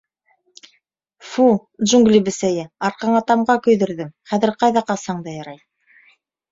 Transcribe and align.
—Фу, 1.31 1.45
джунгли 1.87 2.23
бесәйе, 2.31 2.65
арҡаңа 2.91 3.23
тамға 3.31 3.59
көйҙөрҙөм, 3.69 4.13
хәҙер 4.35 4.55
ҡайҙа 4.65 4.89
ҡасһаң 4.93 5.23
да 5.29 5.39
ярай. 5.41 5.67